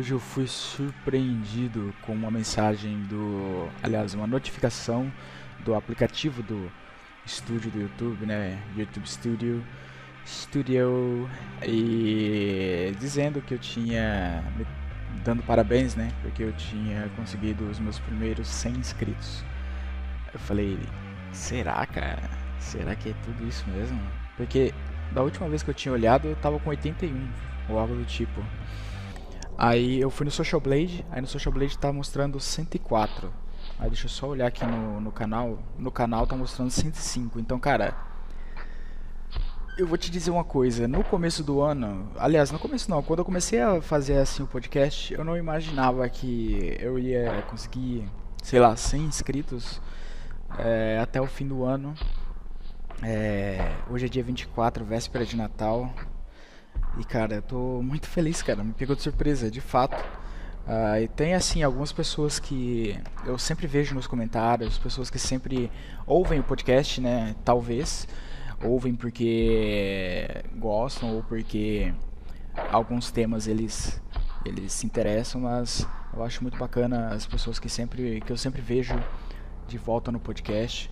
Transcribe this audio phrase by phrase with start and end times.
[0.00, 3.68] Hoje eu fui surpreendido com uma mensagem do.
[3.82, 5.12] Aliás, uma notificação
[5.62, 6.72] do aplicativo do
[7.26, 8.58] estúdio do YouTube, né?
[8.74, 9.62] YouTube Studio.
[10.24, 11.28] Studio.
[11.62, 14.42] E dizendo que eu tinha.
[15.22, 16.10] Dando parabéns, né?
[16.22, 19.44] Porque eu tinha conseguido os meus primeiros 100 inscritos.
[20.32, 20.78] Eu falei,
[21.30, 22.22] será, cara?
[22.58, 24.00] Será que é tudo isso mesmo?
[24.38, 24.72] Porque
[25.12, 27.28] da última vez que eu tinha olhado eu tava com 81
[27.68, 28.42] ou algo do tipo.
[29.62, 33.30] Aí eu fui no Social Blade, aí no Social Blade tá mostrando 104.
[33.78, 35.58] Aí deixa eu só olhar aqui no, no canal.
[35.78, 37.38] No canal tá mostrando 105.
[37.38, 37.94] Então, cara,
[39.76, 40.88] eu vou te dizer uma coisa.
[40.88, 44.46] No começo do ano, aliás, no começo não, quando eu comecei a fazer assim o
[44.46, 48.08] podcast, eu não imaginava que eu ia conseguir,
[48.42, 49.78] sei lá, 100 inscritos
[50.58, 51.94] é, até o fim do ano.
[53.02, 55.92] É, hoje é dia 24, véspera de Natal.
[56.98, 58.62] E cara, eu tô muito feliz, cara.
[58.64, 59.96] Me pegou de surpresa, de fato.
[60.66, 62.96] Uh, e tem assim algumas pessoas que
[63.26, 65.70] eu sempre vejo nos comentários, pessoas que sempre
[66.06, 67.34] ouvem o podcast, né?
[67.44, 68.06] Talvez
[68.62, 71.92] ouvem porque gostam ou porque
[72.70, 74.00] alguns temas eles
[74.44, 78.60] eles se interessam, mas eu acho muito bacana as pessoas que sempre que eu sempre
[78.60, 78.94] vejo
[79.66, 80.90] de volta no podcast.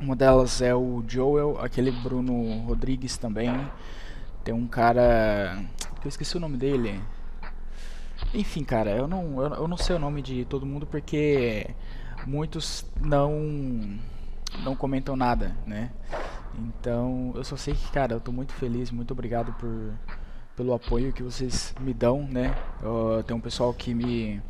[0.00, 3.50] Uma delas é o Joel, aquele Bruno Rodrigues também.
[4.44, 5.64] Tem um cara.
[6.04, 7.00] eu esqueci o nome dele.
[8.34, 11.74] Enfim, cara, eu não, eu, eu não sei o nome de todo mundo porque
[12.26, 13.98] muitos não
[14.62, 15.90] não comentam nada, né?
[16.56, 19.92] Então, eu só sei que, cara, eu tô muito feliz, muito obrigado por
[20.56, 22.54] pelo apoio que vocês me dão, né?
[22.82, 24.40] Uh, tem um pessoal que me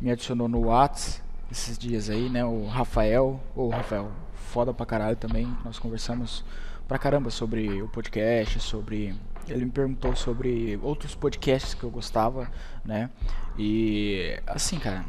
[0.00, 2.44] me adicionou no Whats esses dias aí, né?
[2.44, 5.46] O Rafael, ou Rafael, foda pra caralho também.
[5.64, 6.44] Nós conversamos
[6.86, 9.14] pra caramba sobre o podcast, sobre
[9.48, 12.50] ele me perguntou sobre outros podcasts que eu gostava,
[12.84, 13.10] né?
[13.58, 15.04] E assim, cara,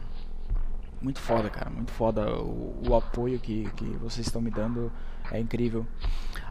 [1.02, 4.92] muito foda, cara, muito foda o, o apoio que, que vocês estão me dando
[5.32, 5.86] é incrível.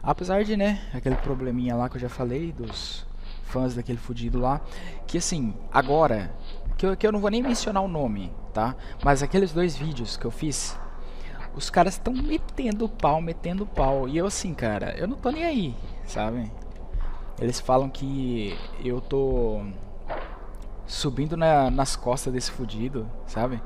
[0.01, 3.05] Apesar de, né, aquele probleminha lá que eu já falei dos
[3.43, 4.61] fãs daquele fudido lá,
[5.07, 6.33] que assim, agora
[6.77, 8.75] que eu, que eu não vou nem mencionar o nome, tá?
[9.03, 10.77] Mas aqueles dois vídeos que eu fiz,
[11.53, 14.07] os caras estão metendo pau, metendo pau.
[14.07, 15.75] E eu assim, cara, eu não tô nem aí,
[16.05, 16.49] sabe?
[17.39, 19.61] Eles falam que eu tô
[20.85, 23.61] subindo na, nas costas desse fudido, sabe?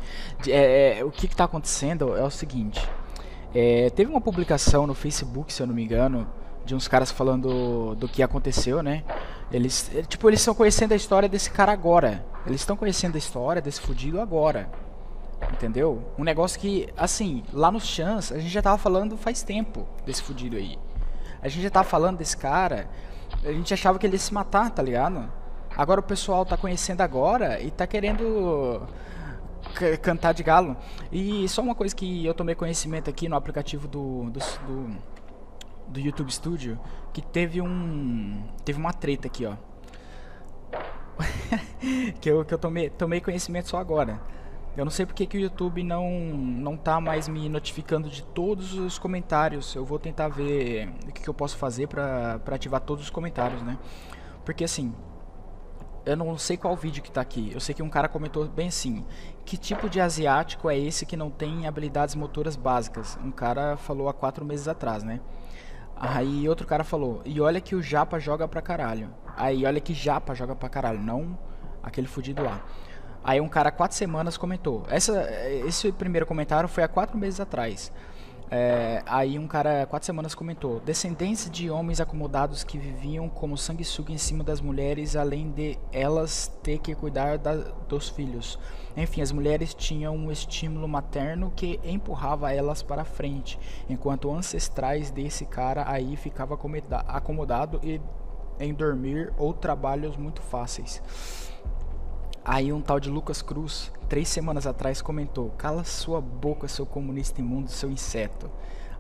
[0.47, 2.88] É, é, o que, que tá acontecendo é o seguinte.
[3.56, 6.28] É, teve uma publicação no Facebook, se eu não me engano,
[6.66, 9.03] de uns caras falando do que aconteceu, né?
[9.51, 12.25] Eles, é, tipo, eles estão conhecendo a história desse cara agora.
[12.45, 14.69] Eles estão conhecendo a história desse fudido agora.
[15.51, 16.03] Entendeu?
[16.17, 20.22] Um negócio que, assim, lá nos chans, a gente já tava falando faz tempo desse
[20.22, 20.78] fudido aí.
[21.41, 22.90] A gente já tava falando desse cara
[23.45, 25.29] a gente achava que ele ia se matar, tá ligado?
[25.75, 28.81] Agora o pessoal tá conhecendo agora e tá querendo
[30.01, 30.77] cantar de galo.
[31.11, 34.97] E só uma coisa que eu tomei conhecimento aqui no aplicativo do, do, do,
[35.87, 36.79] do YouTube Studio,
[37.11, 38.43] que teve um.
[38.63, 39.55] Teve uma treta aqui, ó.
[42.21, 44.21] que eu, que eu tomei, tomei conhecimento só agora.
[44.75, 48.73] Eu não sei porque que o YouTube não não tá mais me notificando de todos
[48.73, 49.75] os comentários.
[49.75, 53.61] Eu vou tentar ver o que, que eu posso fazer para ativar todos os comentários,
[53.61, 53.78] né?
[54.44, 54.94] Porque assim,
[56.06, 57.51] eu não sei qual vídeo que tá aqui.
[57.53, 59.06] Eu sei que um cara comentou bem assim:
[59.45, 63.17] "Que tipo de asiático é esse que não tem habilidades motoras básicas?".
[63.23, 65.19] Um cara falou há quatro meses atrás, né?
[65.95, 69.14] Aí outro cara falou: "E olha que o Japa joga pra caralho".
[69.37, 71.37] Aí olha que Japa joga pra caralho, não
[71.84, 72.61] aquele fudido lá.
[73.23, 74.84] Aí um cara há quatro semanas comentou.
[74.90, 75.29] Essa,
[75.66, 77.91] esse primeiro comentário foi há quatro meses atrás.
[78.55, 84.11] É, aí um cara quatro semanas comentou: descendentes de homens acomodados que viviam como sanguessuga
[84.11, 88.59] em cima das mulheres, além de elas ter que cuidar da, dos filhos.
[88.96, 93.58] Enfim, as mulheres tinham um estímulo materno que empurrava elas para frente,
[93.90, 96.55] enquanto ancestrais desse cara aí ficava
[97.08, 97.99] acomodado e
[98.59, 101.02] em dormir ou trabalhos muito fáceis.
[102.45, 107.40] Aí um tal de Lucas Cruz, três semanas atrás, comentou: Cala sua boca, seu comunista
[107.40, 108.51] imundo, seu inseto.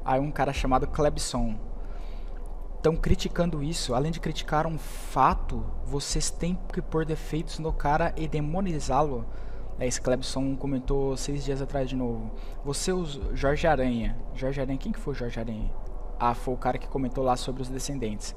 [0.05, 1.55] Aí um cara chamado Klebson.
[2.77, 3.93] Estão criticando isso.
[3.93, 9.25] Além de criticar um fato, vocês têm que pôr defeitos no cara e demonizá-lo.
[9.77, 12.31] É, esse Klebson comentou seis dias atrás de novo.
[12.63, 14.17] Você, os Jorge Aranha.
[14.33, 15.69] Jorge Aranha, quem que foi Jorge Aranha?
[16.17, 18.33] Ah, foi o cara que comentou lá sobre os descendentes.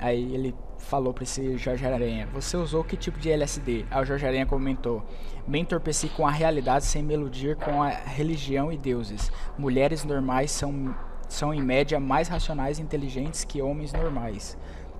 [0.00, 3.84] Aí ele falou para esse Jorge Aranha: Você usou que tipo de LSD?
[3.90, 5.04] Aí o Jorge Aranha comentou:
[5.46, 9.30] Me entorpeci com a realidade sem me iludir com a religião e deuses.
[9.58, 10.96] Mulheres normais são,
[11.28, 14.56] são em média mais racionais e inteligentes que homens normais.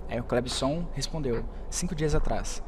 [0.07, 2.61] Aí o Clebson respondeu: Cinco dias atrás.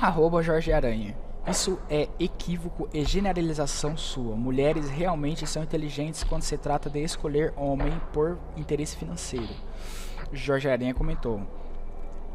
[0.00, 1.14] Arroba Jorge Aranha.
[1.46, 4.36] Isso é equívoco e generalização sua.
[4.36, 9.48] Mulheres realmente são inteligentes quando se trata de escolher homem por interesse financeiro.
[10.32, 11.40] Jorge Aranha comentou.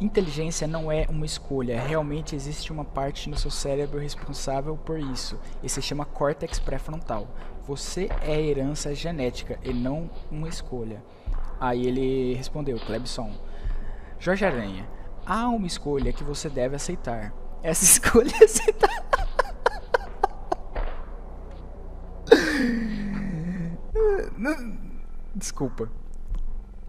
[0.01, 5.39] Inteligência não é uma escolha, realmente existe uma parte no seu cérebro responsável por isso,
[5.63, 7.29] e se chama córtex pré-frontal.
[7.65, 11.01] Você é herança genética e não uma escolha.
[11.59, 13.31] Aí ele respondeu, Clebson.
[14.19, 14.85] Jorge Aranha,
[15.25, 17.33] há uma escolha que você deve aceitar.
[17.63, 19.05] Essa escolha é aceitar.
[25.33, 25.89] Desculpa.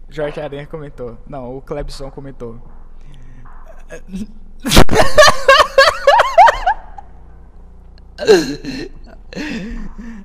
[0.09, 1.17] Jorge Aranha comentou.
[1.27, 2.59] Não, o Clebson comentou.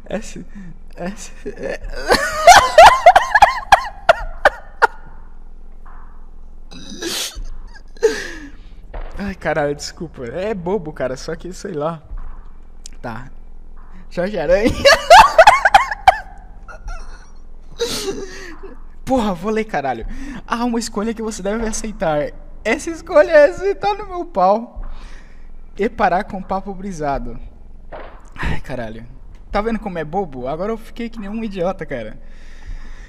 [0.08, 0.44] essa,
[0.96, 1.81] essa, é...
[9.19, 10.25] Ai, caralho, desculpa.
[10.26, 12.02] É bobo, cara, só que sei lá.
[13.00, 13.31] Tá.
[14.11, 14.70] Jorge Aranha.
[19.05, 20.07] Porra, vou ler, caralho.
[20.47, 22.33] Há uma escolha que você deve aceitar.
[22.65, 24.83] Essa escolha é aceitar no meu pau
[25.77, 27.39] e parar com o papo brisado.
[28.37, 29.05] Ai, caralho.
[29.51, 30.47] Tá vendo como é bobo?
[30.47, 32.19] Agora eu fiquei que nem um idiota, cara.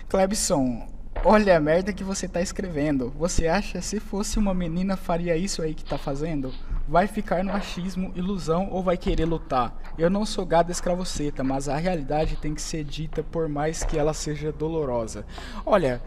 [0.09, 0.87] Clebson,
[1.23, 3.13] olha a merda que você tá escrevendo.
[3.17, 6.53] Você acha se fosse uma menina faria isso aí que tá fazendo?
[6.87, 9.73] Vai ficar no achismo, ilusão ou vai querer lutar?
[9.97, 13.97] Eu não sou gado escravoceta, mas a realidade tem que ser dita por mais que
[13.97, 15.25] ela seja dolorosa.
[15.65, 16.01] Olha,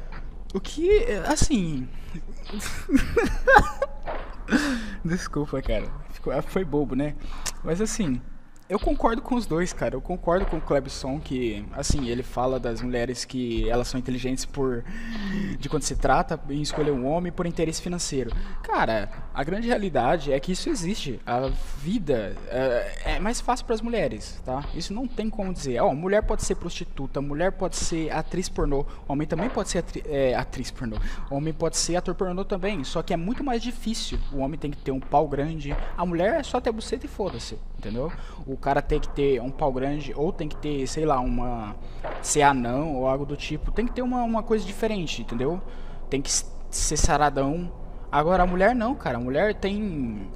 [0.55, 1.05] o que.
[1.27, 1.89] Assim.
[5.05, 5.87] Desculpa, cara.
[6.49, 7.15] Foi bobo, né?
[7.65, 8.21] Mas assim.
[8.69, 9.95] Eu concordo com os dois, cara.
[9.95, 14.45] Eu concordo com o Clebson que, assim, ele fala das mulheres que elas são inteligentes
[14.45, 14.83] por
[15.57, 18.33] de quando se trata em escolher um homem por interesse financeiro.
[18.65, 21.21] Cara, a grande realidade é que isso existe.
[21.25, 21.49] A
[21.79, 24.65] vida é, é mais fácil para as mulheres, tá?
[24.75, 25.81] Isso não tem como dizer.
[25.81, 30.03] Ó, mulher pode ser prostituta, mulher pode ser atriz pornô, homem também pode ser atri
[30.07, 30.97] é, atriz pornô,
[31.31, 32.83] homem pode ser ator pornô também.
[32.83, 34.19] Só que é muito mais difícil.
[34.33, 37.09] O homem tem que ter um pau grande, a mulher é só ter buceta e
[37.09, 38.11] foda-se, entendeu?
[38.47, 41.77] O cara tem que ter um pau grande ou tem que ter, sei lá, uma.
[42.23, 43.71] ser anão ou algo do tipo.
[43.71, 45.61] Tem que ter uma, uma coisa diferente, entendeu?
[46.09, 46.31] Tem que
[46.71, 47.71] ser saradão.
[48.11, 49.19] Agora a mulher não, cara.
[49.19, 50.31] A mulher tem.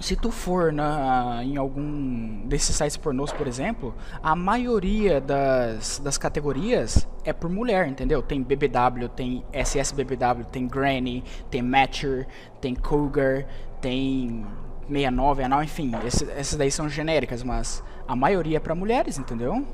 [0.00, 6.18] Se tu for na, em algum desses sites pornôs, por exemplo, a maioria das, das
[6.18, 8.20] categorias é por mulher, entendeu?
[8.20, 12.26] Tem BBW, tem SSBBW, tem Granny, tem Matcher,
[12.60, 13.46] tem Cougar,
[13.80, 14.44] tem
[14.88, 19.66] 69, anal, enfim, esse, essas daí são genéricas, mas a maioria é para mulheres, entendeu?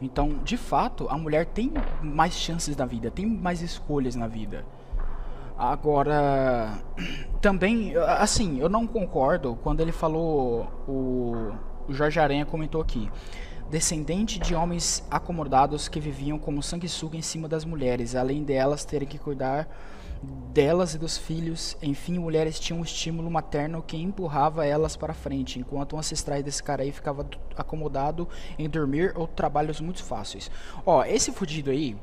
[0.00, 1.72] Então, de fato, a mulher tem
[2.02, 4.64] mais chances na vida, tem mais escolhas na vida.
[5.56, 6.78] Agora,
[7.40, 11.52] também, assim, eu não concordo quando ele falou, o,
[11.88, 13.08] o Jorge Aranha comentou aqui,
[13.70, 19.06] descendente de homens acomodados que viviam como sanguessuga em cima das mulheres, além delas terem
[19.06, 19.68] que cuidar
[20.52, 21.76] delas e dos filhos.
[21.82, 26.62] Enfim, mulheres tinham um estímulo materno que empurrava elas para frente, enquanto um ancestrais desse
[26.62, 27.26] cara aí ficava
[27.56, 28.28] acomodado
[28.58, 30.50] em dormir ou trabalhos muito fáceis.
[30.86, 31.96] Ó, esse fudido aí,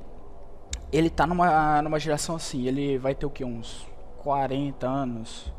[0.92, 3.44] ele tá numa, numa geração assim, ele vai ter o que?
[3.44, 3.88] Uns
[4.18, 5.52] 40 anos.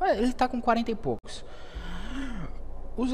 [0.00, 1.44] Ele tá com 40 e poucos.
[2.96, 3.12] Os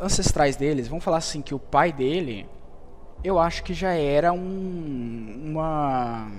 [0.00, 2.48] ancestrais deles, vamos falar assim, que o pai dele,
[3.22, 6.30] eu acho que já era um, uma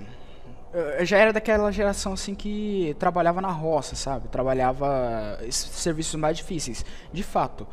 [0.74, 4.28] eu já era daquela geração assim que trabalhava na roça, sabe?
[4.28, 6.86] Trabalhava serviços mais difíceis.
[7.12, 7.68] De fato,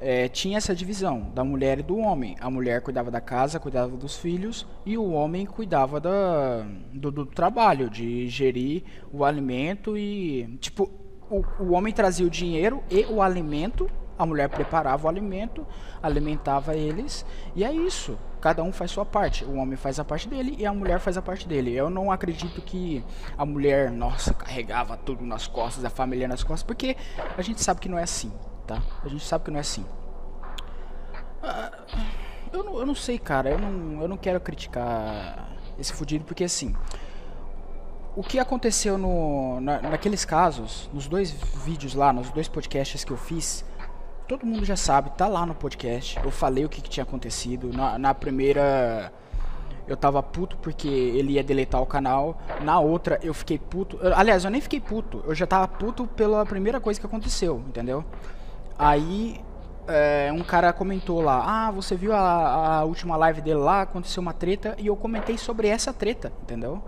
[0.00, 2.36] é, tinha essa divisão da mulher e do homem.
[2.40, 7.26] A mulher cuidava da casa, cuidava dos filhos, e o homem cuidava da, do, do
[7.26, 10.56] trabalho, de gerir o alimento e.
[10.60, 10.90] Tipo,
[11.28, 15.66] o, o homem trazia o dinheiro e o alimento a mulher preparava o alimento,
[16.02, 17.24] alimentava eles,
[17.54, 18.18] e é isso.
[18.46, 19.44] Cada um faz sua parte.
[19.44, 21.74] O homem faz a parte dele e a mulher faz a parte dele.
[21.74, 23.04] Eu não acredito que
[23.36, 26.96] a mulher, nossa, carregava tudo nas costas, a família nas costas, porque
[27.36, 28.32] a gente sabe que não é assim,
[28.64, 28.80] tá?
[29.04, 29.84] A gente sabe que não é assim.
[31.42, 31.72] Ah,
[32.52, 33.50] eu, não, eu não sei, cara.
[33.50, 36.72] Eu não, eu não quero criticar esse fudido, porque assim
[38.14, 41.32] o que aconteceu no, na, naqueles casos, nos dois
[41.64, 43.64] vídeos lá, nos dois podcasts que eu fiz,
[44.26, 46.18] todo mundo já sabe, tá lá no podcast.
[46.22, 47.72] Eu falei o que, que tinha acontecido.
[47.72, 49.12] Na, na, primeira
[49.86, 52.38] eu tava puto porque ele ia deletar o canal.
[52.62, 53.98] Na outra eu fiquei puto.
[54.02, 55.22] Eu, aliás, eu nem fiquei puto.
[55.26, 58.04] Eu já tava puto pela primeira coisa que aconteceu, entendeu?
[58.78, 59.40] Aí
[59.86, 63.82] é, um cara comentou lá: Ah, você viu a, a última live dele lá?
[63.82, 64.74] Aconteceu uma treta.
[64.78, 66.82] E eu comentei sobre essa treta, entendeu?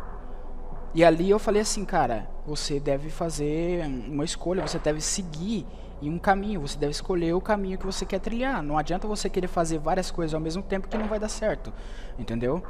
[0.95, 5.66] E ali eu falei assim, cara, você deve fazer uma escolha, você deve seguir
[6.00, 8.62] em um caminho, você deve escolher o caminho que você quer trilhar.
[8.62, 11.73] Não adianta você querer fazer várias coisas ao mesmo tempo que não vai dar certo,
[12.19, 12.62] entendeu?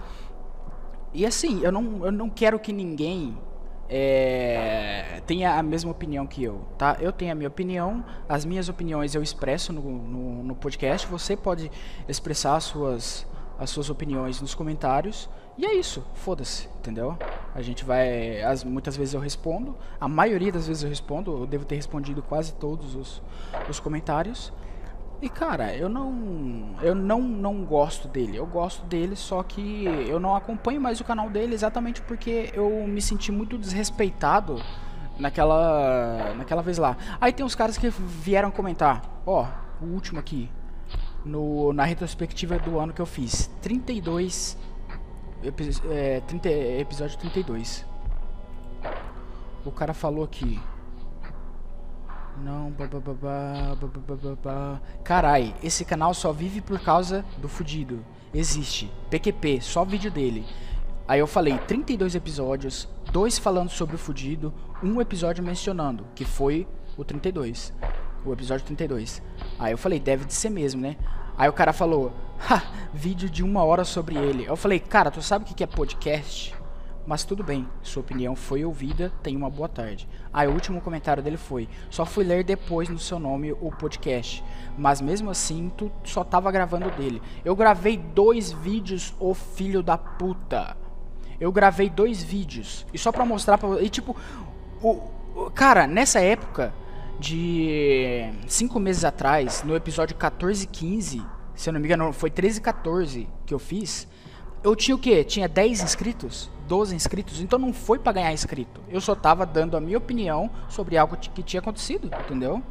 [1.12, 3.36] E assim, eu não, eu não quero que ninguém
[3.88, 6.96] é, tenha a mesma opinião que eu, tá?
[7.00, 11.36] Eu tenho a minha opinião, as minhas opiniões eu expresso no, no, no podcast, você
[11.36, 11.70] pode
[12.06, 13.26] expressar as suas,
[13.58, 15.28] as suas opiniões nos comentários,
[15.58, 17.18] e é isso, foda-se, entendeu?
[17.52, 18.40] A gente vai.
[18.42, 22.22] As, muitas vezes eu respondo, a maioria das vezes eu respondo, eu devo ter respondido
[22.22, 23.20] quase todos os,
[23.68, 24.52] os comentários.
[25.20, 26.76] E cara, eu não.
[26.80, 28.36] Eu não, não gosto dele.
[28.36, 32.86] Eu gosto dele, só que eu não acompanho mais o canal dele exatamente porque eu
[32.86, 34.62] me senti muito desrespeitado
[35.18, 36.34] naquela.
[36.36, 36.96] naquela vez lá.
[37.20, 39.48] Aí tem uns caras que vieram comentar, ó,
[39.82, 40.48] o último aqui.
[41.24, 43.50] No, na retrospectiva do ano que eu fiz.
[43.60, 44.56] 32
[45.90, 47.86] é, 30, episódio 32.
[49.64, 50.60] O cara falou aqui.
[52.42, 54.80] Não, bababá, bababá.
[55.02, 58.04] Carai, esse canal só vive por causa do fudido.
[58.32, 58.90] Existe.
[59.10, 60.46] PQP, só vídeo dele.
[61.06, 64.52] Aí eu falei 32 episódios, dois falando sobre o fudido,
[64.82, 67.72] um episódio mencionando, que foi o 32.
[68.24, 69.22] O episódio 32.
[69.58, 70.96] Aí eu falei, deve de ser mesmo, né?
[71.38, 72.12] Aí o cara falou,
[72.50, 74.44] ha, vídeo de uma hora sobre ele.
[74.44, 76.52] Eu falei, cara, tu sabe o que é podcast?
[77.06, 80.06] Mas tudo bem, sua opinião foi ouvida, tenha uma boa tarde.
[80.32, 84.44] Aí o último comentário dele foi, só fui ler depois no seu nome o podcast.
[84.76, 87.22] Mas mesmo assim, tu só tava gravando dele.
[87.44, 90.76] Eu gravei dois vídeos, ô filho da puta.
[91.40, 92.84] Eu gravei dois vídeos.
[92.92, 94.14] E só pra mostrar pra E tipo,
[94.82, 95.00] o,
[95.34, 96.74] o cara, nessa época
[97.18, 101.22] de cinco meses atrás, no episódio 14 e 15,
[101.54, 104.06] se eu não me engano, foi 13 e 14 que eu fiz.
[104.62, 105.24] Eu tinha o quê?
[105.24, 106.50] Tinha 10 inscritos?
[106.68, 107.40] 12 inscritos?
[107.40, 108.80] Então não foi para ganhar inscrito.
[108.88, 112.62] Eu só tava dando a minha opinião sobre algo que tinha acontecido, entendeu?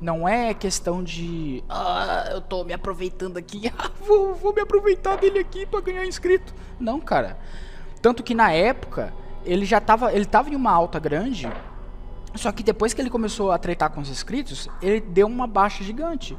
[0.00, 1.62] Não é questão de.
[1.68, 3.72] Ah, eu tô me aproveitando aqui.
[3.78, 6.54] Ah, vou, vou me aproveitar dele aqui para ganhar inscrito.
[6.78, 7.38] Não, cara.
[8.00, 9.12] Tanto que na época,
[9.44, 10.12] ele já tava.
[10.12, 11.50] Ele tava em uma alta grande
[12.34, 15.84] só que depois que ele começou a tretar com os inscritos, ele deu uma baixa
[15.84, 16.36] gigante.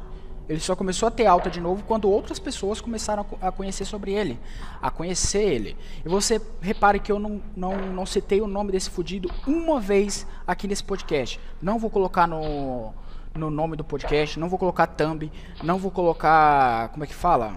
[0.48, 4.12] Ele só começou a ter alta de novo quando outras pessoas começaram a conhecer sobre
[4.12, 4.38] ele,
[4.80, 5.76] a conhecer ele.
[6.04, 10.24] E você repare que eu não, não, não citei o nome desse fudido uma vez
[10.46, 11.40] aqui nesse podcast.
[11.60, 12.94] Não vou colocar no,
[13.34, 15.32] no nome do podcast, não vou colocar thumb,
[15.64, 16.90] não vou colocar.
[16.90, 17.54] Como é que fala?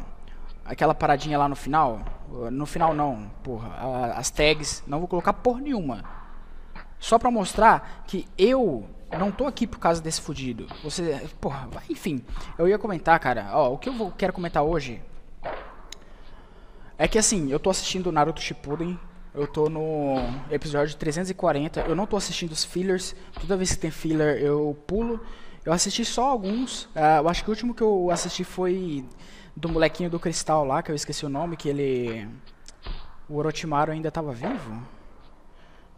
[0.66, 2.00] Aquela paradinha lá no final.
[2.52, 4.14] No final não, porra.
[4.16, 6.19] As tags, não vou colocar porra nenhuma.
[7.00, 8.86] Só pra mostrar que eu
[9.18, 10.68] não tô aqui por causa desse fudido.
[10.84, 12.24] Você, porra, enfim,
[12.58, 13.50] eu ia comentar, cara.
[13.54, 15.02] Ó, o que eu vou, quero comentar hoje
[16.98, 19.00] é que assim, eu tô assistindo Naruto Shippuden,
[19.34, 20.16] eu tô no
[20.52, 25.20] episódio 340, eu não tô assistindo os fillers, toda vez que tem filler eu pulo.
[25.66, 29.06] Eu assisti só alguns, uh, eu acho que o último que eu assisti foi
[29.56, 32.28] do molequinho do cristal lá, que eu esqueci o nome, que ele...
[33.28, 34.82] O Orochimaru ainda tava vivo?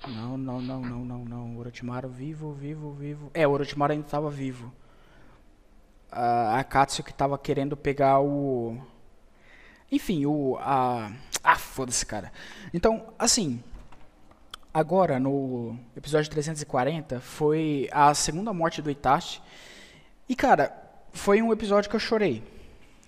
[0.08, 1.58] Não, não, não, não, não, não.
[1.60, 3.32] Orochimaru vivo, vivo, vivo.
[3.34, 4.72] É, o Orochimaru ainda estava vivo.
[6.12, 8.78] A, a Katsu que estava querendo pegar o.
[9.92, 10.58] Enfim, o.
[10.60, 11.12] A...
[11.44, 12.32] Ah, foda-se, cara.
[12.74, 13.64] Então, assim.
[14.74, 19.42] Agora, no episódio 340, foi a segunda morte do Itachi.
[20.30, 20.74] E, cara,
[21.12, 22.42] foi um episódio que eu chorei.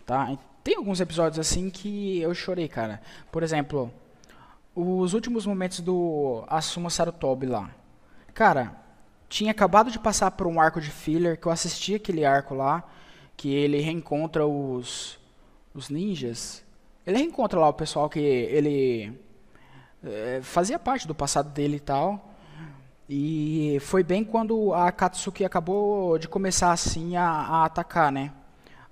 [0.06, 0.38] Tá?
[0.62, 3.02] Tem alguns episódios assim que eu chorei, cara.
[3.32, 3.92] Por exemplo,
[4.76, 7.70] os últimos momentos do Asuma Sarutobi lá.
[8.34, 8.76] Cara,
[9.30, 12.84] tinha acabado de passar por um arco de filler, que eu assisti aquele arco lá,
[13.38, 15.20] que ele reencontra os,
[15.74, 16.64] os ninjas.
[17.06, 19.20] Ele reencontra lá o pessoal que ele
[20.04, 22.30] é, fazia parte do passado dele e tal.
[23.10, 28.32] E foi bem quando a Katsuki acabou de começar assim a, a atacar, né?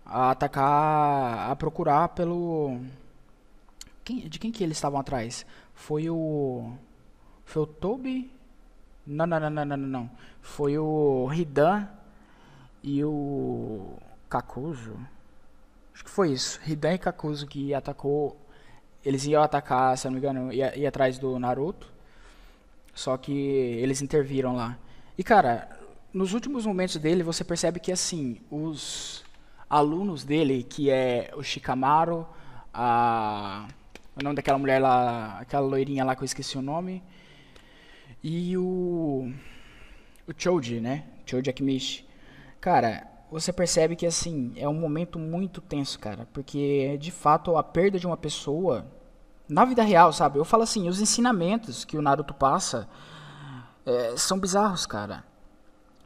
[0.06, 2.80] A atacar, a procurar pelo...
[4.04, 5.46] Quem, de quem que eles estavam atrás?
[5.82, 6.74] Foi o.
[7.44, 8.32] Foi o Toby?
[9.06, 10.12] Não, não, não, não, não, não.
[10.40, 11.88] Foi o Hidan
[12.84, 13.98] e o
[14.30, 14.96] Kakuzu.
[15.94, 16.60] Acho que foi isso.
[16.68, 18.38] Hidan e Kakuzu que atacou.
[19.04, 21.92] Eles iam atacar, se não me engano, ia, ia atrás do Naruto.
[22.94, 24.78] Só que eles interviram lá.
[25.18, 25.68] E cara,
[26.14, 29.24] nos últimos momentos dele, você percebe que assim, os
[29.68, 32.28] alunos dele, que é o Shikamaru,
[32.72, 33.68] a
[34.16, 37.04] o nome daquela mulher lá, aquela loirinha lá que eu esqueci o nome.
[38.24, 39.32] E o.
[40.28, 41.06] O Choji, né?
[41.26, 42.08] Choji Akimishi.
[42.60, 46.28] Cara, você percebe que assim, é um momento muito tenso, cara.
[46.34, 48.86] Porque de fato a perda de uma pessoa
[49.48, 50.38] na vida real, sabe?
[50.38, 52.88] Eu falo assim, os ensinamentos que o Naruto passa
[53.86, 55.24] é, são bizarros, cara.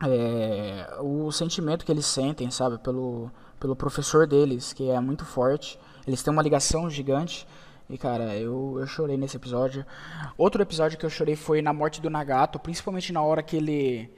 [0.04, 5.80] É, o sentimento que eles sentem, sabe, pelo, pelo professor deles, que é muito forte.
[6.08, 7.48] Eles têm uma ligação gigante.
[7.90, 9.86] E, cara, eu, eu chorei nesse episódio.
[10.38, 14.12] Outro episódio que eu chorei foi na morte do Nagato, principalmente na hora que ele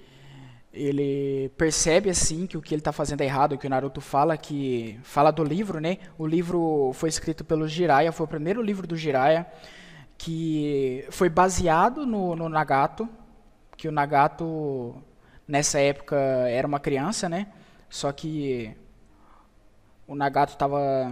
[0.73, 4.37] ele percebe assim que o que ele está fazendo é errado, que o Naruto fala
[4.37, 5.97] que fala do livro, né?
[6.17, 9.47] O livro foi escrito pelo Jiraiya, foi o primeiro livro do Jiraiya
[10.17, 13.07] que foi baseado no, no Nagato,
[13.75, 14.95] que o Nagato
[15.47, 17.47] nessa época era uma criança, né?
[17.89, 18.75] Só que
[20.07, 21.11] o Nagato estava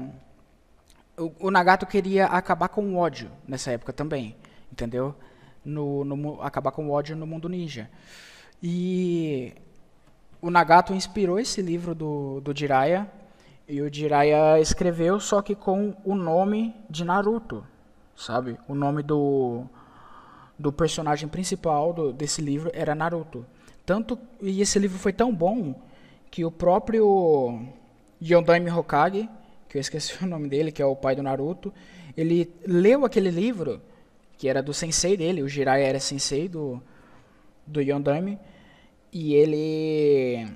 [1.17, 4.35] o, o, Nagato queria acabar com o ódio nessa época também,
[4.71, 5.15] entendeu?
[5.63, 7.89] No, no acabar com o ódio no mundo ninja.
[8.61, 9.53] E
[10.41, 13.09] o Nagato inspirou esse livro do, do Jiraiya.
[13.67, 17.65] E o Jiraiya escreveu, só que com o nome de Naruto,
[18.15, 18.59] sabe?
[18.67, 19.63] O nome do,
[20.57, 23.45] do personagem principal do, desse livro era Naruto.
[23.85, 25.75] Tanto e esse livro foi tão bom
[26.29, 27.67] que o próprio
[28.21, 29.29] Yondaime Hokage,
[29.75, 31.73] que eu esqueci o nome dele, que é o pai do Naruto,
[32.15, 33.81] ele leu aquele livro,
[34.37, 36.81] que era do sensei dele, o Jiraiya era sensei do,
[37.67, 38.39] do Yondaime,
[39.11, 40.47] e ele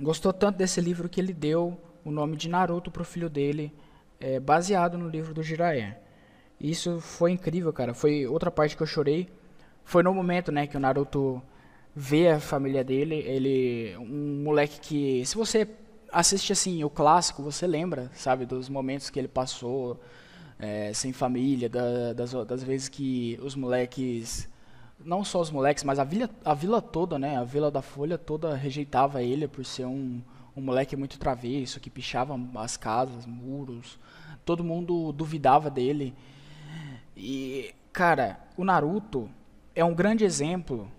[0.00, 3.72] gostou tanto desse livro que ele deu o nome de Naruto pro filho dele,
[4.20, 5.96] é, baseado no livro do Jiraiya.
[6.60, 7.94] Isso foi incrível, cara.
[7.94, 9.28] Foi outra parte que eu chorei.
[9.84, 11.40] Foi no momento, né, que o Naruto
[11.94, 13.16] vê a família dele.
[13.16, 15.68] Ele, um moleque que, se você
[16.12, 20.00] assiste assim o clássico, você lembra, sabe, dos momentos que ele passou
[20.58, 24.48] é, sem família, da, das, das vezes que os moleques
[25.04, 27.36] não só os moleques, mas a vila, a vila toda, né?
[27.36, 30.20] A Vila da Folha toda rejeitava ele por ser um,
[30.56, 33.98] um moleque muito travesso, que pichava as casas, muros.
[34.44, 36.14] Todo mundo duvidava dele.
[37.16, 39.30] E, cara, o Naruto
[39.74, 40.90] é um grande exemplo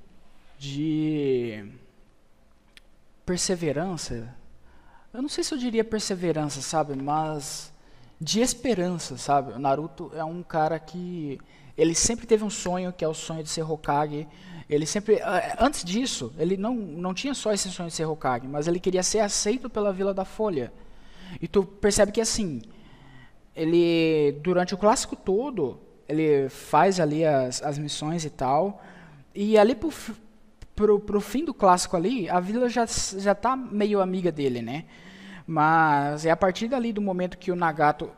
[0.57, 1.69] de
[3.25, 4.33] perseverança.
[5.11, 6.95] Eu não sei se eu diria perseverança, sabe?
[6.95, 7.73] Mas
[8.21, 9.53] de esperança, sabe?
[9.53, 11.39] O Naruto é um cara que
[11.75, 14.27] ele sempre teve um sonho, que é o sonho de ser Hokage.
[14.69, 18.47] Ele sempre, eh, antes disso, ele não, não tinha só esse sonho de ser Hokage,
[18.47, 20.71] mas ele queria ser aceito pela Vila da Folha.
[21.41, 22.61] E tu percebe que assim,
[23.55, 28.83] ele durante o clássico todo, ele faz ali as, as missões e tal,
[29.33, 29.91] e ali pro,
[30.79, 34.85] pro, pro fim do clássico ali, a vila já já tá meio amiga dele, né?
[35.45, 38.09] Mas é a partir dali do momento que o Nagato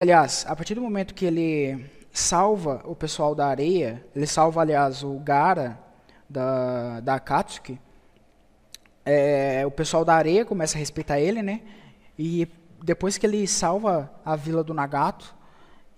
[0.00, 5.02] aliás, a partir do momento que ele salva o pessoal da areia, ele salva, aliás,
[5.02, 5.78] o Gara
[6.28, 7.80] da, da Akatsuki.
[9.04, 11.60] É, o pessoal da areia começa a respeitar ele, né?
[12.18, 12.48] E
[12.82, 15.34] depois que ele salva a vila do Nagato,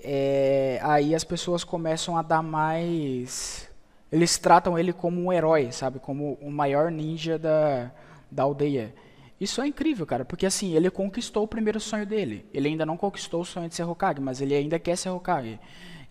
[0.00, 3.68] é, aí as pessoas começam a dar mais.
[4.14, 5.98] Eles tratam ele como um herói, sabe?
[5.98, 7.90] Como o maior ninja da,
[8.31, 8.94] da aldeia.
[9.40, 12.46] Isso é incrível, cara, porque assim, ele conquistou o primeiro sonho dele.
[12.55, 15.59] Ele ainda não conquistou o sonho de ser Hokage, mas ele ainda quer ser Hokage.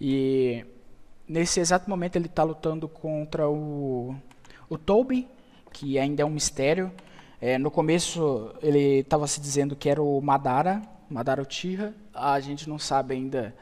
[0.02, 0.66] E
[1.26, 4.14] nesse exato momento ele está lutando contra o,
[4.70, 5.26] o Toby,
[5.72, 6.92] que ainda é um mistério.
[7.40, 11.96] É, no começo ele estava se dizendo que era o Madara, Madara Uchiha.
[12.14, 13.56] A gente não sabe ainda.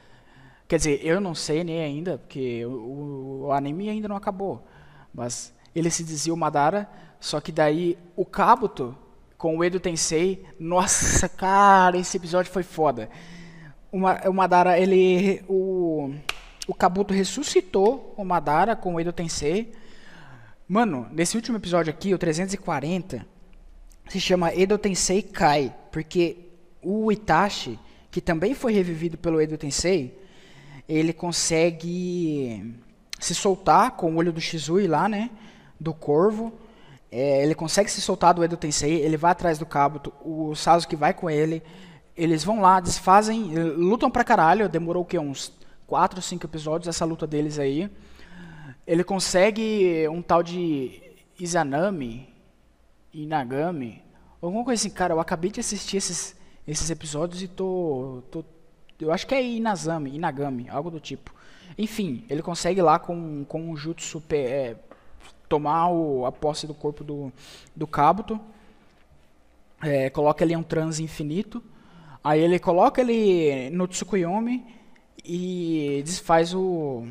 [0.71, 4.65] Quer dizer, eu não sei nem ainda, porque o, o anime ainda não acabou.
[5.13, 8.97] Mas ele se dizia o Madara, só que daí o Kabuto
[9.37, 13.09] com o Edo Tensei, nossa, cara, esse episódio foi foda.
[13.91, 15.43] Uma, o Madara, ele.
[15.49, 16.13] O,
[16.65, 19.73] o Kabuto ressuscitou o Madara com o Edo Tensei.
[20.69, 23.27] Mano, nesse último episódio aqui, o 340,
[24.07, 26.47] se chama Edo Tensei Kai, porque
[26.81, 27.77] o Itachi,
[28.09, 30.20] que também foi revivido pelo Edo Tensei,
[30.87, 32.75] ele consegue
[33.19, 35.29] se soltar com o olho do Shizui lá, né?
[35.79, 36.53] Do corvo.
[37.11, 40.95] É, ele consegue se soltar do Edo Tensei, ele vai atrás do Kabuto, o Sasuke
[40.95, 41.61] vai com ele.
[42.15, 44.69] Eles vão lá, desfazem, lutam pra caralho.
[44.69, 45.19] Demorou o quê?
[45.19, 45.51] Uns
[45.87, 47.89] 4, 5 episódios essa luta deles aí.
[48.87, 51.01] Ele consegue um tal de
[51.39, 52.33] Izanami,
[53.13, 54.01] Inagami,
[54.41, 54.89] alguma coisa assim.
[54.89, 58.43] Cara, eu acabei de assistir esses, esses episódios e tô, tô.
[59.05, 61.33] Eu acho que é Inazami, Inagami, algo do tipo.
[61.77, 64.75] Enfim, ele consegue lá com, com um jutsu é,
[65.47, 67.31] tomar o, a posse do corpo do,
[67.75, 68.39] do Kabuto.
[69.81, 71.63] É, coloca ele em um transe infinito.
[72.23, 74.63] Aí ele coloca ele no Tsukuyomi
[75.25, 77.05] e desfaz o,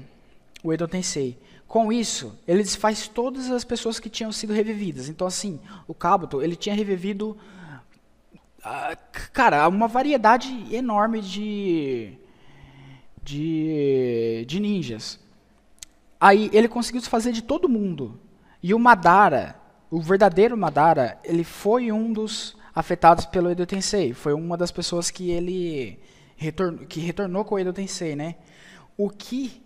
[0.63, 1.37] o Edo Tensei.
[1.67, 5.09] Com isso, ele desfaz todas as pessoas que tinham sido revividas.
[5.09, 7.37] Então, assim, o Kabuto, ele tinha revivido,
[9.33, 12.19] cara, uma variedade enorme de,
[13.23, 15.19] de, de ninjas.
[16.21, 18.21] Aí ele conseguiu desfazer de todo mundo.
[18.63, 19.57] E o Madara,
[19.91, 24.13] o verdadeiro Madara, ele foi um dos afetados pelo Edo Tensei.
[24.13, 25.99] Foi uma das pessoas que ele
[26.89, 28.37] que retornou com o Edo Tensei, né?
[28.97, 29.63] O que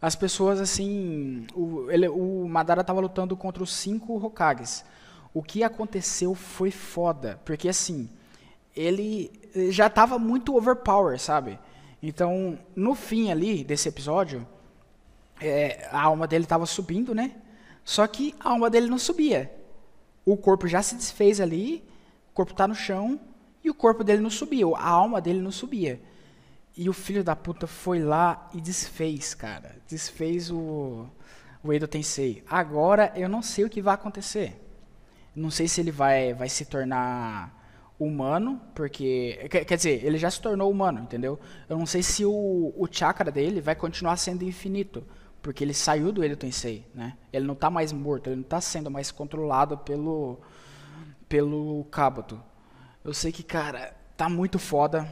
[0.00, 4.84] as pessoas assim, o, ele, o Madara estava lutando contra os cinco Hokages.
[5.32, 8.08] O que aconteceu foi foda, porque assim,
[8.74, 9.30] ele
[9.70, 11.58] já estava muito overpower, sabe?
[12.02, 14.46] Então, no fim ali desse episódio,
[15.40, 17.36] é, a alma dele estava subindo, né?
[17.84, 19.52] Só que a alma dele não subia.
[20.24, 21.84] O corpo já se desfez ali,
[22.30, 23.20] o corpo está no chão
[23.62, 26.00] e o corpo dele não subia, a alma dele não subia.
[26.76, 29.76] E o filho da puta foi lá e desfez, cara.
[29.86, 31.06] Desfez o,
[31.62, 32.42] o Edo Tensei.
[32.48, 34.60] Agora eu não sei o que vai acontecer.
[35.34, 37.63] Não sei se ele vai, vai se tornar
[37.98, 39.48] humano, porque.
[39.50, 41.38] Quer, dizer, ele já se tornou humano, entendeu?
[41.68, 45.04] Eu não sei se o, o chakra dele vai continuar sendo infinito,
[45.40, 47.16] porque ele saiu do Edo Tensei, né?
[47.32, 50.40] Ele não está mais morto, ele não está sendo mais controlado pelo.
[51.28, 52.40] pelo Kabuto.
[53.04, 55.08] Eu sei que, cara, tá muito foda.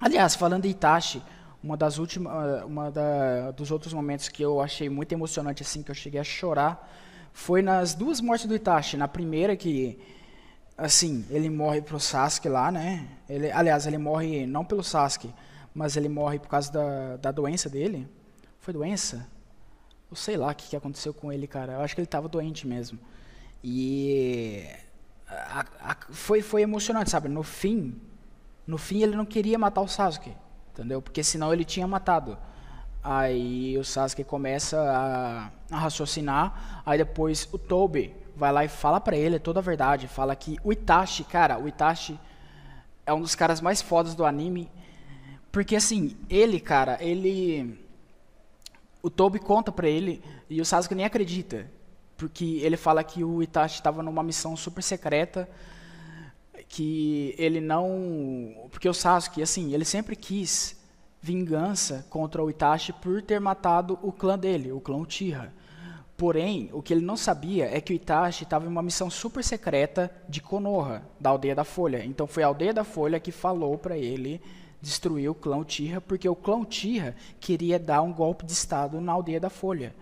[0.00, 1.22] Aliás, falando em Itachi,
[1.62, 2.64] uma das últimas.
[2.64, 6.24] uma da, dos outros momentos que eu achei muito emocionante, assim, que eu cheguei a
[6.24, 6.88] chorar,
[7.32, 8.96] foi nas duas mortes do Itachi.
[8.96, 9.98] Na primeira que
[10.78, 13.08] assim, ele morre pro Sasuke lá, né?
[13.28, 15.34] Ele, aliás, ele morre não pelo Sasuke,
[15.74, 18.08] mas ele morre por causa da, da doença dele.
[18.60, 19.26] Foi doença?
[20.08, 21.72] Eu sei lá o que, que aconteceu com ele, cara.
[21.74, 22.98] Eu acho que ele estava doente mesmo.
[23.62, 24.64] E
[25.28, 27.28] a, a, foi, foi emocionante, sabe?
[27.28, 28.00] No fim,
[28.64, 30.32] no fim ele não queria matar o Sasuke,
[30.72, 31.02] entendeu?
[31.02, 32.38] Porque senão ele tinha matado.
[33.02, 39.00] Aí o Sasuke começa a, a raciocinar, aí depois o Toby vai lá e fala
[39.00, 42.18] para ele toda a verdade, fala que o Itachi, cara, o Itachi
[43.04, 44.70] é um dos caras mais fodas do anime,
[45.50, 47.76] porque assim, ele, cara, ele
[49.02, 51.68] o Toby conta para ele e o Sasuke nem acredita,
[52.16, 55.48] porque ele fala que o Itachi estava numa missão super secreta,
[56.68, 60.76] que ele não, porque o Sasuke, assim, ele sempre quis
[61.20, 65.52] vingança contra o Itachi por ter matado o clã dele, o clã Uchiha.
[66.18, 69.44] Porém, o que ele não sabia é que o Itachi estava em uma missão super
[69.44, 72.04] secreta de Konoha, da Aldeia da Folha.
[72.04, 74.40] Então foi a Aldeia da Folha que falou para ele
[74.82, 79.12] destruir o clã Uchiha, porque o clã Uchiha queria dar um golpe de estado na
[79.12, 79.94] Aldeia da Folha.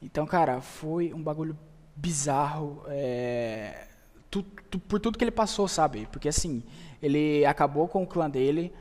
[0.00, 1.58] Então, cara, foi um bagulho
[1.96, 3.88] bizarro, é,
[4.30, 6.06] tu, tu, por tudo que ele passou, sabe?
[6.12, 6.62] Porque assim,
[7.02, 8.72] ele acabou com o clã dele,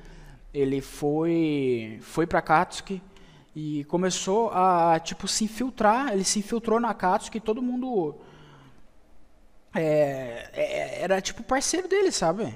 [0.54, 3.02] ele foi foi para Katsuki,
[3.56, 6.14] e começou a, tipo, se infiltrar.
[6.14, 8.16] Ele se infiltrou na Katsuki e todo mundo.
[9.74, 12.54] É, é, era tipo parceiro dele, sabe?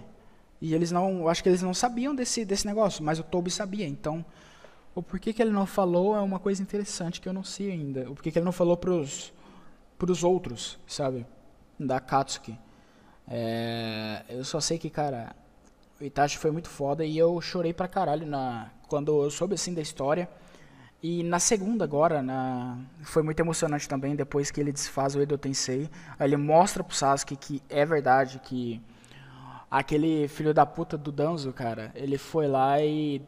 [0.61, 1.27] E eles não.
[1.27, 3.87] Acho que eles não sabiam desse, desse negócio, mas o Toby sabia.
[3.87, 4.25] Então,
[4.93, 8.09] o porquê que ele não falou é uma coisa interessante que eu não sei ainda.
[8.09, 9.33] O porquê que ele não falou pros,
[9.97, 11.25] pros outros, sabe?
[11.79, 12.57] Da Katsuki.
[13.27, 15.35] É, eu só sei que, cara,
[15.99, 19.73] o Itachi foi muito foda e eu chorei pra caralho na, quando eu soube assim
[19.73, 20.29] da história.
[21.01, 22.77] E na segunda agora, na...
[23.03, 25.89] foi muito emocionante também, depois que ele desfaz o Edo Tensei.
[26.17, 28.81] Aí ele mostra pro Sasuke que é verdade que
[29.69, 33.21] aquele filho da puta do Danzo, cara, ele foi lá e...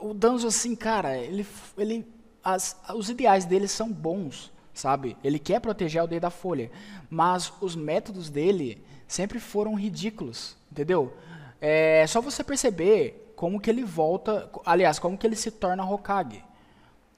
[0.00, 1.46] O Danzo, assim, cara, ele...
[1.78, 2.06] ele
[2.44, 5.16] as, os ideais dele são bons, sabe?
[5.24, 6.70] Ele quer proteger a aldeia da Folha,
[7.08, 11.16] mas os métodos dele sempre foram ridículos, entendeu?
[11.60, 16.44] É só você perceber como que ele volta, aliás, como que ele se torna Hokage.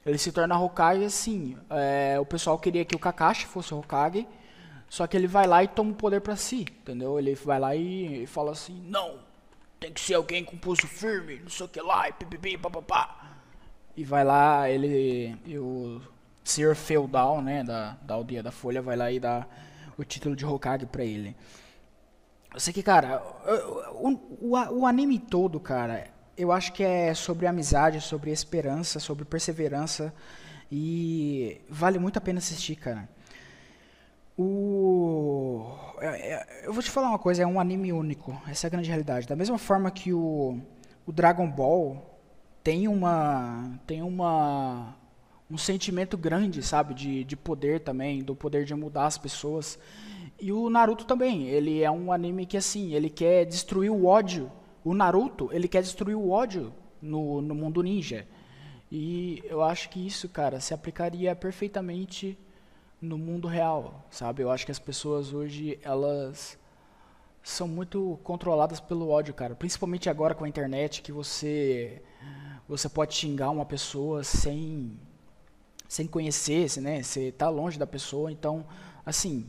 [0.06, 1.58] Ele se torna Hokage assim.
[1.68, 4.26] É, o pessoal queria que o Kakashi fosse Hokage,
[4.88, 7.18] só que ele vai lá e toma o poder para si, entendeu?
[7.18, 9.18] Ele vai lá e, e, fala assim: não,
[9.80, 13.34] tem que ser alguém com pulso firme, não sei o que lá, e pipipi, papapá.
[13.96, 15.36] E vai lá, ele.
[15.44, 16.00] E o
[16.44, 16.76] Sr.
[16.76, 19.44] Feudal, né, da, da aldeia da Folha, vai lá e dá
[19.98, 21.34] o título de Hokage pra ele.
[22.54, 23.20] Eu sei que, cara,
[23.92, 26.06] o, o, o anime todo, cara,
[26.36, 30.12] eu acho que é sobre amizade, sobre esperança, sobre perseverança
[30.70, 33.08] e vale muito a pena assistir, cara.
[34.38, 35.64] O
[35.98, 38.70] é, é, eu vou te falar uma coisa, é um anime único, essa é a
[38.70, 39.26] grande realidade.
[39.26, 40.60] Da mesma forma que o,
[41.06, 42.20] o Dragon Ball
[42.62, 44.94] tem uma tem uma
[45.50, 49.78] um sentimento grande, sabe, de, de poder também, do poder de mudar as pessoas.
[50.40, 54.50] E o Naruto também, ele é um anime que assim, ele quer destruir o ódio
[54.86, 56.72] o Naruto, ele quer destruir o ódio
[57.02, 58.24] no, no mundo ninja.
[58.88, 62.38] E eu acho que isso, cara, se aplicaria perfeitamente
[63.02, 64.44] no mundo real, sabe?
[64.44, 66.56] Eu acho que as pessoas hoje, elas
[67.42, 69.56] são muito controladas pelo ódio, cara.
[69.56, 72.00] Principalmente agora com a internet, que você
[72.68, 74.96] você pode xingar uma pessoa sem
[75.88, 77.02] sem conhecer, né?
[77.02, 78.64] Você tá longe da pessoa, então,
[79.04, 79.48] assim,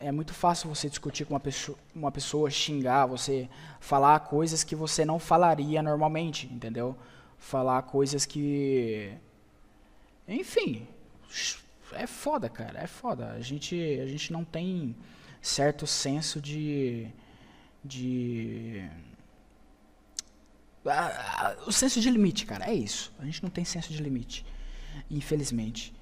[0.00, 3.48] é muito fácil você discutir com uma pessoa, uma pessoa, xingar, você
[3.80, 6.96] falar coisas que você não falaria normalmente, entendeu?
[7.38, 9.12] Falar coisas que,
[10.28, 10.86] enfim,
[11.92, 13.32] é foda, cara, é foda.
[13.32, 14.94] A gente, a gente não tem
[15.40, 17.08] certo senso de,
[17.84, 18.88] de
[20.86, 23.12] ah, o senso de limite, cara, é isso.
[23.18, 24.44] A gente não tem senso de limite,
[25.10, 25.94] infelizmente.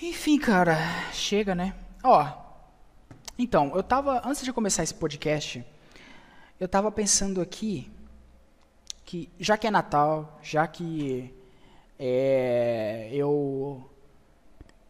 [0.00, 0.76] Enfim, cara,
[1.12, 1.74] chega, né?
[2.02, 2.41] Ó,
[3.38, 5.64] então, eu tava, antes de começar esse podcast,
[6.60, 7.90] eu tava pensando aqui
[9.04, 11.34] que, já que é Natal, já que
[11.98, 13.88] é, eu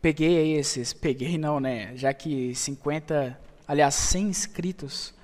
[0.00, 1.96] peguei esses, peguei não, né?
[1.96, 5.14] Já que 50, aliás, 100 inscritos,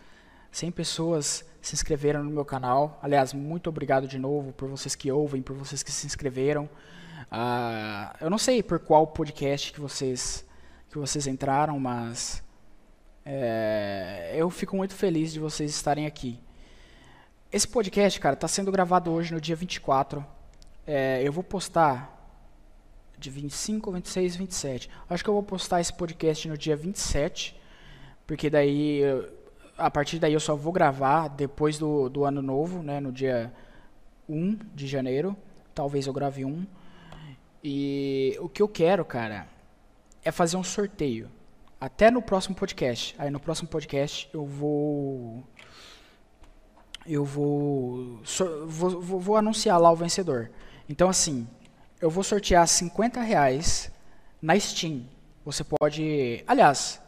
[0.52, 2.98] 100 pessoas se inscreveram no meu canal.
[3.02, 6.64] Aliás, muito obrigado de novo por vocês que ouvem, por vocês que se inscreveram.
[7.30, 10.46] Uh, eu não sei por qual podcast que vocês
[10.90, 12.42] que vocês entraram, mas
[13.30, 16.40] é, eu fico muito feliz de vocês estarem aqui.
[17.52, 20.24] Esse podcast, cara, está sendo gravado hoje no dia 24.
[20.86, 22.16] É, eu vou postar
[23.18, 24.90] de 25, 26, 27.
[25.10, 27.54] Acho que eu vou postar esse podcast no dia 27,
[28.26, 29.02] porque daí
[29.76, 33.52] a partir daí eu só vou gravar depois do, do ano novo, né, no dia
[34.26, 35.36] 1 de janeiro.
[35.74, 36.66] Talvez eu grave um.
[37.62, 39.46] E o que eu quero, cara,
[40.24, 41.28] é fazer um sorteio.
[41.80, 43.14] Até no próximo podcast.
[43.18, 45.44] Aí no próximo podcast eu vou.
[47.06, 48.20] Eu vou,
[48.66, 50.50] vou, vou, vou anunciar lá o vencedor.
[50.88, 51.48] Então, assim,
[52.00, 53.90] eu vou sortear 50 reais
[54.42, 55.06] na Steam.
[55.44, 56.44] Você pode.
[56.46, 57.00] Aliás,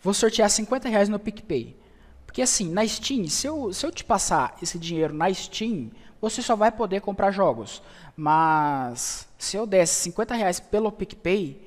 [0.00, 1.76] vou sortear 50 reais no PicPay.
[2.24, 6.40] Porque assim, na Steam, se eu, se eu te passar esse dinheiro na Steam, você
[6.40, 7.82] só vai poder comprar jogos.
[8.16, 11.61] Mas se eu desse 50 reais pelo PicPay,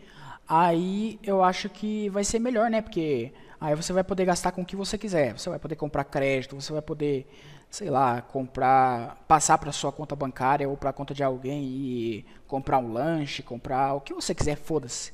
[0.47, 2.81] aí eu acho que vai ser melhor, né?
[2.81, 5.37] Porque aí você vai poder gastar com o que você quiser.
[5.37, 7.27] Você vai poder comprar crédito, você vai poder,
[7.69, 12.25] sei lá, comprar, passar para sua conta bancária ou para a conta de alguém e
[12.47, 15.13] comprar um lanche, comprar o que você quiser, foda-se.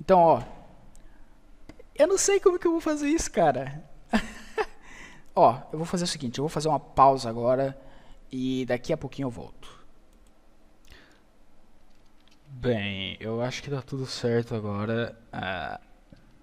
[0.00, 0.42] Então, ó,
[1.94, 3.84] eu não sei como que eu vou fazer isso, cara.
[5.36, 7.78] Ó, eu vou fazer o seguinte, eu vou fazer uma pausa agora
[8.32, 9.79] e daqui a pouquinho eu volto.
[12.60, 15.16] Bem, eu acho que tá tudo certo agora.
[15.32, 15.80] Uh,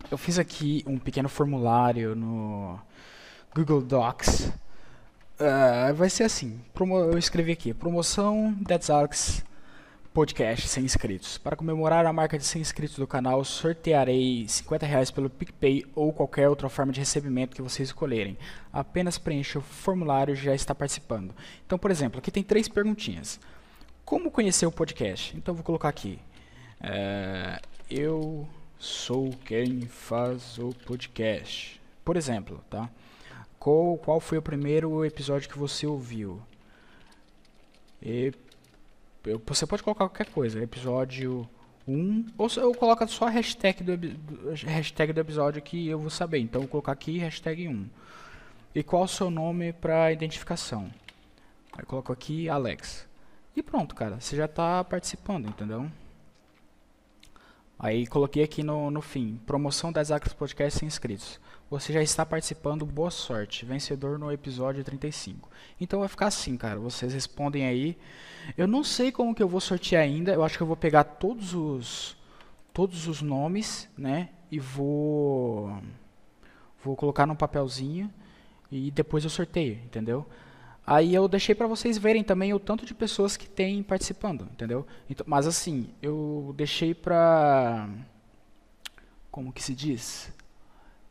[0.10, 2.80] eu fiz aqui um pequeno formulário no
[3.54, 4.52] Google Docs.
[5.40, 9.46] Uh, vai ser assim, eu escrevi aqui, promoção Dead Arcs
[10.12, 11.38] podcast 100 inscritos.
[11.38, 16.12] Para comemorar a marca de 100 inscritos do canal, sortearei 50 reais pelo PicPay ou
[16.12, 18.36] qualquer outra forma de recebimento que vocês escolherem.
[18.74, 21.36] Apenas preencha o formulário e já está participando.
[21.64, 23.40] Então, por exemplo, aqui tem três perguntinhas.
[24.08, 25.36] Como conhecer o podcast?
[25.36, 26.18] Então, vou colocar aqui.
[26.80, 28.48] É, eu
[28.80, 31.82] sou quem faz o podcast.
[32.06, 32.90] Por exemplo, tá?
[33.60, 36.42] Qual, qual foi o primeiro episódio que você ouviu?
[38.02, 38.32] E
[39.46, 41.46] você pode colocar qualquer coisa, episódio
[41.86, 44.00] 1, ou eu coloco só a hashtag do,
[44.66, 46.40] hashtag do episódio que eu vou saber.
[46.40, 47.86] Então eu vou colocar aqui hashtag 1.
[48.74, 50.90] E qual o seu nome para identificação?
[51.78, 53.06] Eu coloco aqui Alex.
[53.58, 55.90] E pronto, cara, você já está participando, entendeu?
[57.80, 61.40] Aí coloquei aqui no, no fim, promoção das Acres Podcast inscritos.
[61.68, 63.66] Você já está participando, boa sorte.
[63.66, 65.50] Vencedor no episódio 35.
[65.82, 66.80] Então vai ficar assim, cara.
[66.80, 67.98] Vocês respondem aí.
[68.56, 70.34] Eu não sei como que eu vou sortear ainda.
[70.34, 72.16] Eu acho que eu vou pegar todos os
[72.72, 74.30] todos os nomes, né?
[74.52, 75.82] E vou
[76.84, 78.14] vou colocar num papelzinho
[78.72, 80.28] e depois eu sorteio, entendeu?
[80.88, 84.88] Aí eu deixei para vocês verem também o tanto de pessoas que tem participando, entendeu?
[85.10, 87.90] Então, mas assim, eu deixei pra
[89.30, 90.32] como que se diz?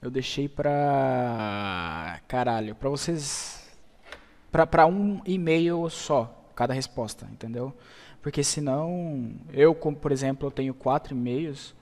[0.06, 2.20] eu deixei pra.
[2.28, 3.62] Caralho, pra vocês.
[4.52, 7.74] Pra, pra um e-mail só, cada resposta, entendeu?
[8.22, 9.32] Porque senão.
[9.52, 11.74] Eu, como por exemplo, eu tenho quatro e-mails,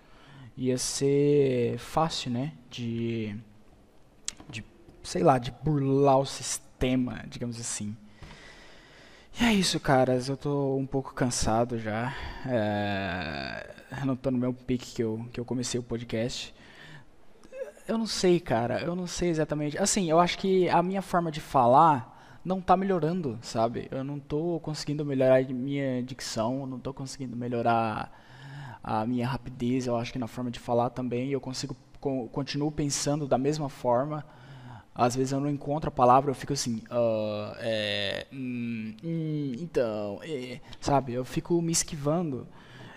[0.56, 2.52] ia ser fácil, né?
[2.70, 3.36] De.
[4.48, 4.64] De.
[5.02, 6.73] Sei lá, de burlar o sistema,
[7.28, 7.96] digamos assim.
[9.40, 10.28] E é isso, caras.
[10.28, 12.14] Eu tô um pouco cansado já.
[12.46, 16.54] É, não tô no meu pique que eu, que eu comecei o podcast.
[17.88, 18.80] Eu não sei, cara.
[18.80, 19.76] Eu não sei exatamente.
[19.78, 23.88] Assim, eu acho que a minha forma de falar não tá melhorando, sabe?
[23.90, 28.12] Eu não tô conseguindo melhorar minha dicção, não tô conseguindo melhorar
[28.82, 29.86] a minha rapidez.
[29.86, 31.74] Eu acho que na forma de falar também eu consigo
[32.30, 34.24] continuo pensando da mesma forma.
[34.94, 40.20] Às vezes eu não encontro a palavra, eu fico assim, uh, é, hum, hum, então,
[40.22, 41.14] é, sabe?
[41.14, 42.46] Eu fico me esquivando.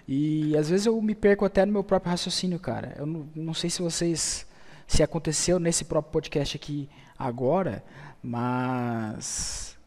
[0.07, 2.95] E às vezes eu me perco até no meu próprio raciocínio, cara.
[2.97, 4.45] Eu não, não sei se vocês.
[4.87, 7.83] Se aconteceu nesse próprio podcast aqui agora,
[8.23, 9.77] mas.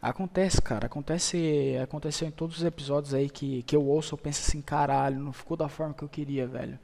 [0.00, 0.86] Acontece, cara.
[0.86, 1.76] Acontece.
[1.82, 5.32] Aconteceu em todos os episódios aí que, que eu ouço, eu penso assim, caralho, não
[5.32, 6.78] ficou da forma que eu queria, velho.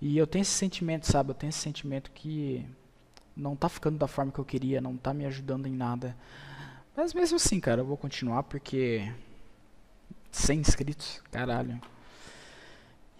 [0.00, 1.30] E eu tenho esse sentimento, sabe?
[1.30, 2.64] Eu tenho esse sentimento que
[3.36, 6.16] não tá ficando da forma que eu queria, não tá me ajudando em nada.
[6.96, 9.12] Mas mesmo assim, cara, eu vou continuar porque
[10.32, 11.80] 100 inscritos, caralho.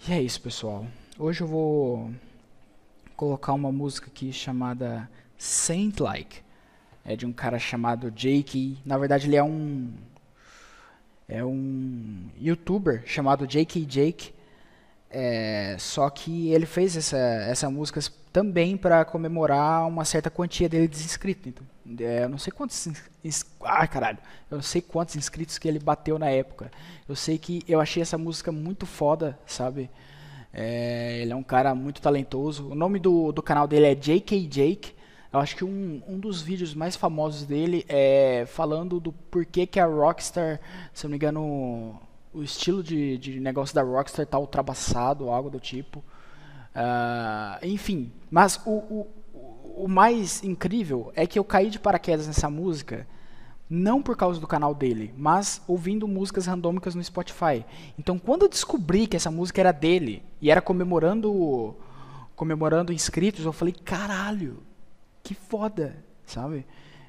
[0.08, 0.86] E é isso, pessoal.
[1.18, 2.10] Hoje eu vou
[3.16, 6.42] colocar uma música aqui chamada Saint Like.
[7.04, 8.78] É de um cara chamado Jake.
[8.84, 9.92] Na verdade, ele é um
[11.28, 14.32] é um youtuber chamado Jake Jake.
[15.10, 18.00] É, só que ele fez essa, essa música
[18.36, 21.46] também para comemorar uma certa quantia dele de inscritos.
[21.86, 22.86] Então, é, eu não sei quantos
[23.62, 24.18] ah, caralho,
[24.50, 26.70] eu não sei quantos inscritos que ele bateu na época.
[27.08, 29.88] Eu sei que eu achei essa música muito foda, sabe?
[30.52, 32.68] É, ele é um cara muito talentoso.
[32.68, 34.92] O nome do, do canal dele é JK Jake.
[35.32, 39.80] Eu acho que um, um dos vídeos mais famosos dele é falando do porquê que
[39.80, 40.60] a Rockstar,
[40.92, 41.98] se eu não me engano,
[42.34, 46.04] o estilo de, de negócio da Rockstar tá ultrapassado, algo do tipo.
[46.76, 49.06] Uh, enfim, mas o, o,
[49.84, 53.06] o mais incrível é que eu caí de paraquedas nessa música
[53.68, 57.64] não por causa do canal dele, mas ouvindo músicas randômicas no Spotify.
[57.98, 61.74] Então, quando eu descobri que essa música era dele e era comemorando
[62.36, 64.62] comemorando inscritos, eu falei, caralho,
[65.22, 66.66] que foda, sabe?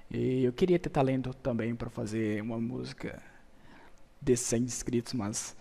[0.09, 3.21] E eu queria ter talento também para fazer uma música
[4.21, 5.55] de 100 inscritos, mas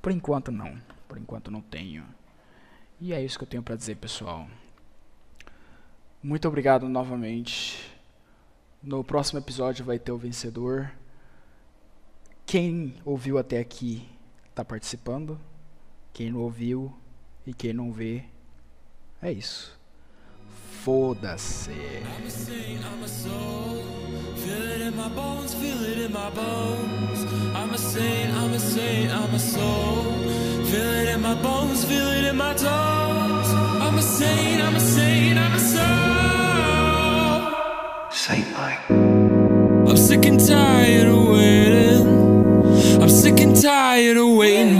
[0.00, 0.76] por enquanto não.
[1.08, 2.04] Por enquanto não tenho.
[3.04, 4.46] E é isso que eu tenho para dizer, pessoal.
[6.22, 7.92] Muito obrigado novamente.
[8.80, 10.88] No próximo episódio vai ter o vencedor.
[12.46, 14.08] Quem ouviu até aqui
[14.48, 15.36] está participando.
[16.12, 16.96] Quem não ouviu
[17.44, 18.22] e quem não vê,
[19.20, 19.76] é isso.
[20.84, 21.72] Foda-se.
[24.52, 27.24] Feel it in my bones, feel it in my bones.
[27.54, 30.12] I'm a saint, I'm a saint, I'm a soul.
[30.70, 33.48] Feel it in my bones, feel it in my toes.
[33.84, 37.00] I'm a saint, I'm a saint, I'm a soul.
[38.10, 38.90] Saint like.
[39.88, 43.02] I'm sick and tired of waiting.
[43.02, 44.76] I'm sick and tired of waiting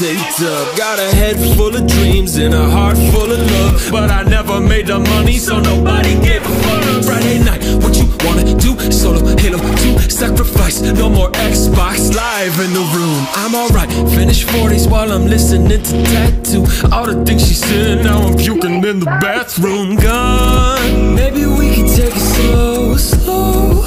[0.00, 0.76] taped up.
[0.78, 3.88] Got a head full of dreams and a heart full of love.
[3.92, 7.04] But I never made the money, so nobody gave a fuck.
[7.04, 8.72] Friday night, what you wanna do?
[8.90, 10.80] Solo Halo 2, sacrifice.
[10.80, 13.26] No more Xbox Live in the room.
[13.42, 16.64] I'm alright, finish 40s while I'm listening to Tattoo.
[16.90, 19.96] All the things she said, now I'm puking in the bathroom.
[19.96, 21.14] Gone.
[21.14, 23.84] Maybe we can take it slow, slow.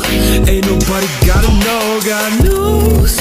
[0.48, 3.18] Ain't nobody gotta know, God knows.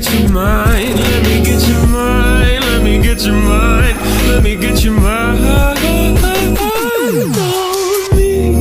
[0.00, 4.54] Get your mind, let me get your mind, let me get your mind, let me
[4.54, 5.74] get your mind on
[8.14, 8.60] me.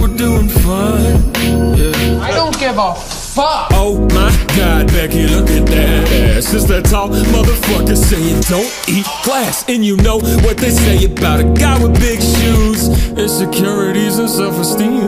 [0.00, 1.20] We're doing fine.
[1.76, 2.22] Yeah.
[2.22, 3.68] I don't give a fuck.
[3.72, 6.54] Oh my god, Becky, look at that ass.
[6.54, 9.64] Is that tall motherfucker saying don't eat glass?
[9.68, 12.88] And you know what they say about a guy with big shoes.
[13.10, 15.07] Insecurities and self-esteem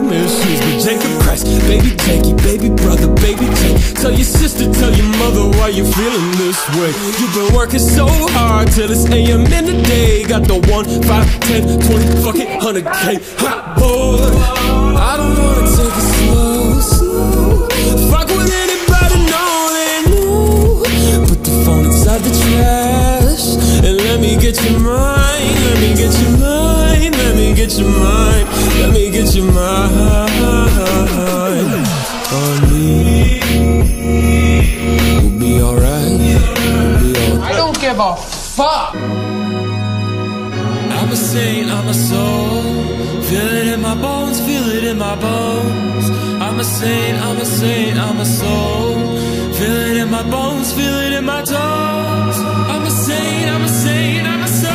[5.81, 6.91] You feeling this way.
[7.19, 10.23] You've been working so hard till it's AM in the day.
[10.23, 13.05] Got the 1, 5, 10, 20, fucking 100k.
[13.41, 14.21] Hot boy,
[14.97, 17.67] I don't wanna take it slow, slow.
[18.11, 21.25] Fuck with anybody, know they know.
[21.27, 23.45] Put the phone inside the trash
[23.85, 25.55] and let me get your mind.
[25.65, 27.15] Let me get your mind.
[27.17, 28.47] Let me get your mind.
[28.79, 31.40] Let me get your mind
[38.01, 38.27] I give a
[38.57, 38.95] fuck.
[40.97, 42.63] I'm a saint, I'm a soul.
[43.21, 46.09] Feel it in my bones, feel it in my bones.
[46.41, 48.95] I'm a saint, I'm a saint, I'm a soul.
[49.53, 52.37] Feel it in my bones, feel it in my toes.
[52.73, 54.71] I'm a saint, I'm a saint, I'm a soul.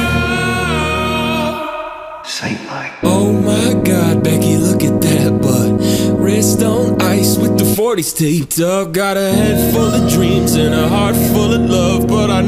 [2.24, 2.92] Saint like.
[3.02, 5.80] Oh my god, Becky, look at that butt.
[6.20, 8.92] Wrist on ice with the 40s taped up.
[8.92, 11.16] Got a head full of dreams and a heart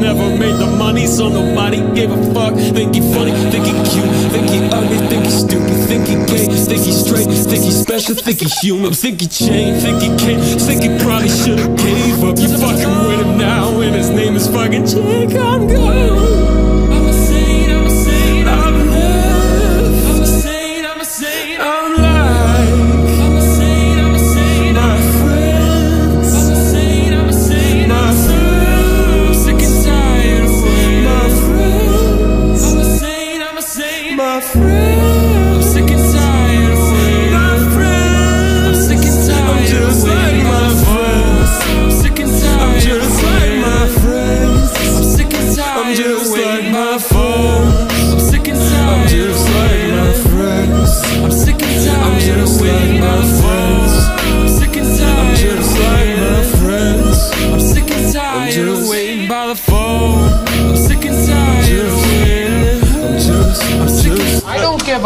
[0.08, 2.54] never made the money, so nobody gave a fuck.
[2.54, 6.46] Think he funny, think he cute, think he ugly, think he stupid, think he gay,
[6.48, 10.42] think he straight, think he special, think he human, think he changed, think he can't,
[10.62, 12.38] think he probably should've gave up.
[12.38, 15.36] You fucking with him now, and his name is fucking Jake.
[15.36, 16.92] I'm gone.
[16.92, 18.17] I'm a saint, I'm a saint,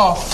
[0.02, 0.31] off.